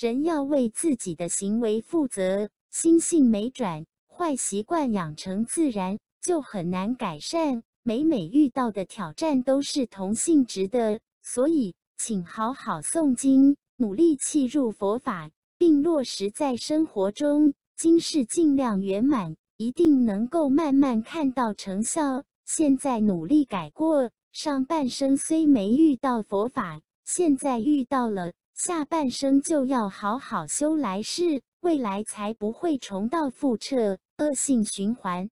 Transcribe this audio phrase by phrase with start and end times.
[0.00, 7.62] 人要为自己的行为负责，心性没转，坏习惯养成自然就很难改善。
[7.82, 17.52] 每每遇到的挑战都是同性质的，所以请好好诵经，努力契入佛法，并落实在生活中。
[17.76, 22.24] 今世尽量圆满，一定能够慢慢看到成效。
[22.46, 28.32] 现在努力改过，上半生虽没遇到佛法，现在遇到了，
[28.62, 35.30] 下半生就要好好修来世，未来才不会重蹈覆辙，恶性循环。